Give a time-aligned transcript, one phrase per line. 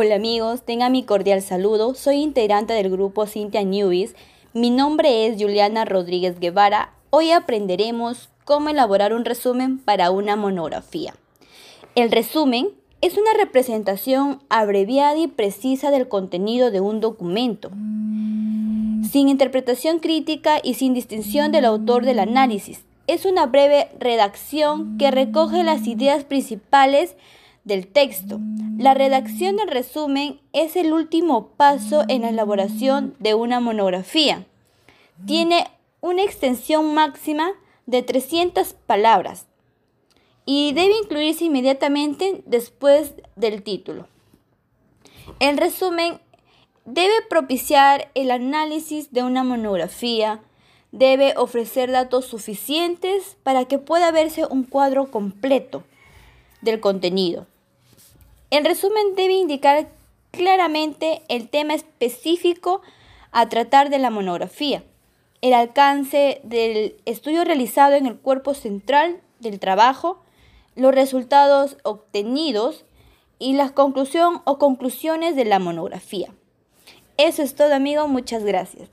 [0.00, 1.92] Hola amigos, tengan mi cordial saludo.
[1.92, 4.14] Soy integrante del grupo Cintia Newbies.
[4.52, 6.94] Mi nombre es Juliana Rodríguez Guevara.
[7.10, 11.16] Hoy aprenderemos cómo elaborar un resumen para una monografía.
[11.96, 12.68] El resumen
[13.00, 17.70] es una representación abreviada y precisa del contenido de un documento,
[19.10, 22.84] sin interpretación crítica y sin distinción del autor del análisis.
[23.08, 27.16] Es una breve redacción que recoge las ideas principales
[27.64, 28.40] del texto.
[28.78, 34.46] La redacción del resumen es el último paso en la elaboración de una monografía.
[35.26, 35.66] Tiene
[36.00, 37.50] una extensión máxima
[37.86, 39.46] de 300 palabras
[40.44, 44.06] y debe incluirse inmediatamente después del título.
[45.40, 46.20] El resumen
[46.84, 50.40] debe propiciar el análisis de una monografía,
[50.90, 55.84] debe ofrecer datos suficientes para que pueda verse un cuadro completo
[56.60, 57.46] del contenido.
[58.50, 59.88] El resumen debe indicar
[60.30, 62.82] claramente el tema específico
[63.32, 64.82] a tratar de la monografía,
[65.42, 70.20] el alcance del estudio realizado en el cuerpo central del trabajo,
[70.74, 72.84] los resultados obtenidos
[73.38, 76.32] y la conclusión o conclusiones de la monografía.
[77.16, 78.06] Eso es todo, amigo.
[78.06, 78.86] Muchas gracias.